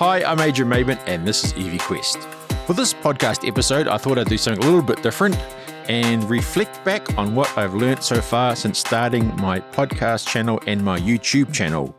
Hi, 0.00 0.24
I'm 0.24 0.40
Adrian 0.40 0.70
Maidment, 0.70 0.98
and 1.06 1.28
this 1.28 1.44
is 1.44 1.52
EV 1.52 1.78
Quest. 1.78 2.20
For 2.66 2.72
this 2.72 2.94
podcast 2.94 3.46
episode, 3.46 3.86
I 3.86 3.98
thought 3.98 4.16
I'd 4.16 4.28
do 4.28 4.38
something 4.38 4.64
a 4.64 4.66
little 4.66 4.80
bit 4.80 5.02
different 5.02 5.36
and 5.90 6.24
reflect 6.30 6.82
back 6.86 7.18
on 7.18 7.34
what 7.34 7.52
I've 7.58 7.74
learned 7.74 8.02
so 8.02 8.22
far 8.22 8.56
since 8.56 8.78
starting 8.78 9.26
my 9.36 9.60
podcast 9.60 10.26
channel 10.26 10.58
and 10.66 10.82
my 10.82 10.98
YouTube 10.98 11.52
channel. 11.52 11.94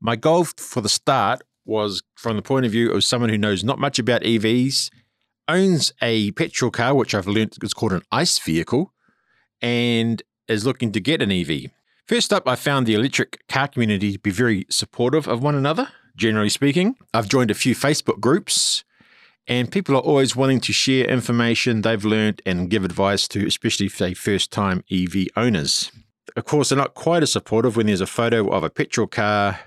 My 0.00 0.16
goal 0.16 0.42
for 0.42 0.80
the 0.80 0.88
start 0.88 1.42
was 1.64 2.02
from 2.16 2.34
the 2.34 2.42
point 2.42 2.66
of 2.66 2.72
view 2.72 2.90
of 2.90 3.04
someone 3.04 3.30
who 3.30 3.38
knows 3.38 3.62
not 3.62 3.78
much 3.78 4.00
about 4.00 4.22
EVs, 4.22 4.90
owns 5.46 5.92
a 6.02 6.32
petrol 6.32 6.72
car, 6.72 6.96
which 6.96 7.14
I've 7.14 7.28
learned 7.28 7.58
is 7.62 7.72
called 7.72 7.92
an 7.92 8.02
ICE 8.10 8.40
vehicle, 8.40 8.92
and 9.62 10.20
is 10.48 10.66
looking 10.66 10.90
to 10.90 10.98
get 10.98 11.22
an 11.22 11.30
EV. 11.30 11.70
First 12.08 12.32
up, 12.32 12.48
I 12.48 12.56
found 12.56 12.88
the 12.88 12.94
electric 12.94 13.46
car 13.46 13.68
community 13.68 14.14
to 14.14 14.18
be 14.18 14.32
very 14.32 14.66
supportive 14.68 15.28
of 15.28 15.44
one 15.44 15.54
another, 15.54 15.90
generally 16.20 16.50
speaking. 16.50 16.96
I've 17.14 17.28
joined 17.28 17.50
a 17.50 17.54
few 17.54 17.74
Facebook 17.74 18.20
groups, 18.20 18.84
and 19.48 19.72
people 19.72 19.96
are 19.96 20.02
always 20.02 20.36
wanting 20.36 20.60
to 20.60 20.72
share 20.72 21.06
information 21.06 21.80
they've 21.80 22.04
learned 22.04 22.42
and 22.44 22.70
give 22.70 22.84
advice 22.84 23.26
to, 23.28 23.46
especially 23.46 23.88
say 23.88 24.14
first 24.14 24.52
time 24.52 24.84
EV 24.90 25.28
owners. 25.36 25.90
Of 26.36 26.44
course, 26.44 26.68
they're 26.68 26.78
not 26.78 26.94
quite 26.94 27.22
as 27.22 27.32
supportive 27.32 27.76
when 27.76 27.86
there's 27.86 28.02
a 28.02 28.06
photo 28.06 28.48
of 28.48 28.62
a 28.62 28.70
petrol 28.70 29.06
car 29.06 29.58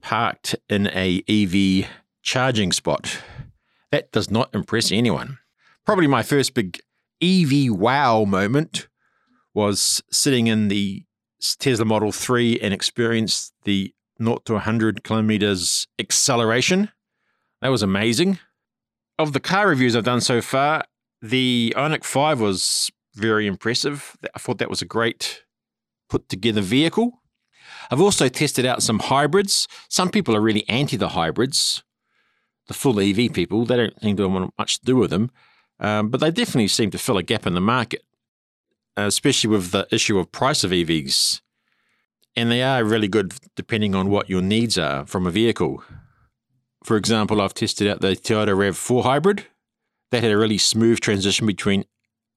parked 0.00 0.54
in 0.68 0.86
a 0.88 1.22
EV 1.28 1.88
charging 2.22 2.72
spot. 2.72 3.20
That 3.90 4.12
does 4.12 4.30
not 4.30 4.54
impress 4.54 4.92
anyone. 4.92 5.38
Probably 5.84 6.06
my 6.06 6.22
first 6.22 6.54
big 6.54 6.78
EV 7.20 7.70
wow 7.70 8.24
moment 8.24 8.88
was 9.52 10.02
sitting 10.10 10.46
in 10.46 10.68
the 10.68 11.04
Tesla 11.58 11.84
Model 11.84 12.12
3 12.12 12.60
and 12.60 12.72
experienced 12.72 13.52
the 13.64 13.92
0 14.22 14.38
to 14.44 14.54
100 14.54 15.04
kilometers 15.04 15.86
acceleration. 15.98 16.90
That 17.60 17.68
was 17.68 17.82
amazing. 17.82 18.38
Of 19.18 19.32
the 19.32 19.40
car 19.40 19.68
reviews 19.68 19.94
I've 19.96 20.04
done 20.04 20.20
so 20.20 20.40
far, 20.40 20.84
the 21.22 21.72
Ioniq 21.76 22.04
5 22.04 22.40
was 22.40 22.90
very 23.14 23.46
impressive. 23.46 24.16
I 24.34 24.38
thought 24.38 24.58
that 24.58 24.70
was 24.70 24.82
a 24.82 24.86
great 24.86 25.44
put 26.08 26.28
together 26.28 26.60
vehicle. 26.60 27.22
I've 27.90 28.00
also 28.00 28.28
tested 28.28 28.66
out 28.66 28.82
some 28.82 28.98
hybrids. 28.98 29.68
Some 29.88 30.10
people 30.10 30.34
are 30.34 30.40
really 30.40 30.68
anti 30.68 30.96
the 30.96 31.10
hybrids, 31.10 31.82
the 32.66 32.74
full 32.74 33.00
EV 33.00 33.32
people. 33.32 33.64
They 33.64 33.76
don't 33.76 34.00
seem 34.02 34.16
to 34.16 34.28
want 34.28 34.52
much 34.58 34.80
to 34.80 34.84
do 34.84 34.96
with 34.96 35.10
them, 35.10 35.30
um, 35.78 36.10
but 36.10 36.20
they 36.20 36.30
definitely 36.30 36.68
seem 36.68 36.90
to 36.90 36.98
fill 36.98 37.18
a 37.18 37.22
gap 37.22 37.46
in 37.46 37.54
the 37.54 37.60
market, 37.60 38.02
especially 38.96 39.50
with 39.50 39.70
the 39.70 39.86
issue 39.90 40.18
of 40.18 40.32
price 40.32 40.64
of 40.64 40.70
EVs. 40.70 41.40
And 42.36 42.50
they 42.50 42.62
are 42.62 42.84
really 42.84 43.08
good 43.08 43.34
depending 43.54 43.94
on 43.94 44.10
what 44.10 44.28
your 44.28 44.42
needs 44.42 44.76
are 44.76 45.06
from 45.06 45.26
a 45.26 45.30
vehicle. 45.30 45.82
For 46.82 46.96
example, 46.96 47.40
I've 47.40 47.54
tested 47.54 47.88
out 47.88 48.00
the 48.00 48.08
Toyota 48.08 48.54
RAV4 48.56 49.02
hybrid. 49.04 49.46
That 50.10 50.22
had 50.22 50.32
a 50.32 50.38
really 50.38 50.58
smooth 50.58 51.00
transition 51.00 51.46
between 51.46 51.86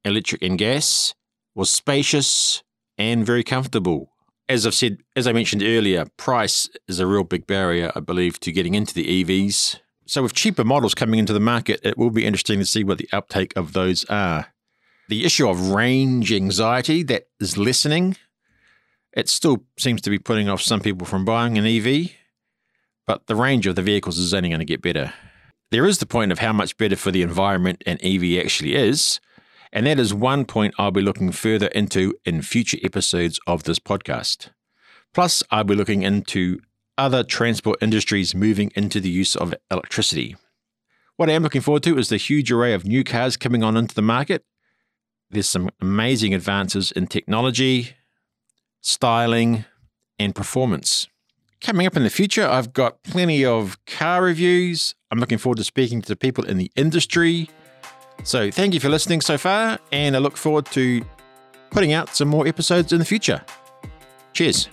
electric 0.03 0.41
and 0.41 0.57
gas, 0.57 1.13
was 1.53 1.69
spacious 1.69 2.63
and 2.97 3.23
very 3.23 3.43
comfortable 3.43 4.09
as 4.49 4.65
I've 4.65 4.73
said, 4.73 4.99
as 5.15 5.27
I 5.27 5.33
mentioned 5.33 5.63
earlier, 5.63 6.05
price 6.17 6.69
is 6.87 6.99
a 6.99 7.07
real 7.07 7.23
big 7.23 7.47
barrier, 7.47 7.91
I 7.95 7.99
believe, 7.99 8.39
to 8.41 8.51
getting 8.51 8.75
into 8.75 8.93
the 8.93 9.23
EVs. 9.23 9.79
So, 10.05 10.23
with 10.23 10.33
cheaper 10.33 10.63
models 10.63 10.95
coming 10.95 11.19
into 11.19 11.33
the 11.33 11.39
market, 11.39 11.81
it 11.83 11.97
will 11.97 12.11
be 12.11 12.25
interesting 12.25 12.59
to 12.59 12.65
see 12.65 12.83
what 12.83 12.97
the 12.97 13.09
uptake 13.11 13.55
of 13.57 13.73
those 13.73 14.05
are. 14.05 14.53
The 15.09 15.25
issue 15.25 15.49
of 15.49 15.71
range 15.71 16.31
anxiety 16.31 17.03
that 17.03 17.27
is 17.39 17.57
lessening, 17.57 18.15
it 19.13 19.29
still 19.29 19.63
seems 19.77 20.01
to 20.01 20.09
be 20.09 20.19
putting 20.19 20.49
off 20.49 20.61
some 20.61 20.79
people 20.79 21.05
from 21.05 21.25
buying 21.25 21.57
an 21.57 21.65
EV, 21.65 22.11
but 23.05 23.27
the 23.27 23.35
range 23.35 23.65
of 23.67 23.75
the 23.75 23.81
vehicles 23.81 24.17
is 24.17 24.33
only 24.33 24.49
going 24.49 24.59
to 24.59 24.65
get 24.65 24.81
better. 24.81 25.13
There 25.71 25.85
is 25.85 25.97
the 25.97 26.05
point 26.05 26.31
of 26.31 26.39
how 26.39 26.53
much 26.53 26.77
better 26.77 26.95
for 26.95 27.11
the 27.11 27.21
environment 27.21 27.83
an 27.85 27.97
EV 28.01 28.43
actually 28.43 28.75
is, 28.75 29.19
and 29.73 29.85
that 29.85 29.99
is 29.99 30.13
one 30.13 30.45
point 30.45 30.73
I'll 30.77 30.91
be 30.91 31.01
looking 31.01 31.31
further 31.31 31.67
into 31.67 32.13
in 32.25 32.41
future 32.41 32.77
episodes 32.83 33.39
of 33.47 33.63
this 33.63 33.79
podcast. 33.79 34.49
Plus, 35.13 35.43
I'll 35.51 35.63
be 35.63 35.75
looking 35.75 36.03
into 36.03 36.59
other 36.97 37.23
transport 37.23 37.77
industries 37.81 38.33
moving 38.33 38.71
into 38.75 38.99
the 38.99 39.09
use 39.09 39.35
of 39.35 39.53
electricity. 39.69 40.35
What 41.17 41.29
I 41.29 41.33
am 41.33 41.43
looking 41.43 41.61
forward 41.61 41.83
to 41.83 41.97
is 41.97 42.09
the 42.09 42.17
huge 42.17 42.51
array 42.51 42.73
of 42.73 42.85
new 42.85 43.03
cars 43.03 43.37
coming 43.37 43.63
on 43.63 43.75
into 43.75 43.95
the 43.95 44.01
market. 44.01 44.43
There's 45.29 45.49
some 45.49 45.69
amazing 45.81 46.33
advances 46.33 46.91
in 46.91 47.07
technology, 47.07 47.96
styling, 48.87 49.65
and 50.19 50.33
performance. 50.33 51.07
Coming 51.61 51.87
up 51.87 51.95
in 51.95 52.03
the 52.03 52.09
future, 52.09 52.47
I've 52.47 52.73
got 52.73 53.03
plenty 53.03 53.43
of 53.43 53.83
car 53.85 54.23
reviews. 54.23 54.95
I'm 55.11 55.19
looking 55.19 55.37
forward 55.37 55.57
to 55.57 55.63
speaking 55.63 56.01
to 56.03 56.15
people 56.15 56.45
in 56.45 56.57
the 56.57 56.71
industry 56.75 57.49
so 58.23 58.51
thank 58.51 58.73
you 58.73 58.79
for 58.79 58.89
listening 58.89 59.21
so 59.21 59.37
far, 59.37 59.79
and 59.91 60.15
I 60.15 60.19
look 60.19 60.37
forward 60.37 60.65
to 60.67 61.01
putting 61.71 61.93
out 61.93 62.15
some 62.15 62.27
more 62.27 62.47
episodes 62.47 62.91
in 62.91 62.99
the 62.99 63.05
future. 63.05 63.43
Cheers. 64.33 64.69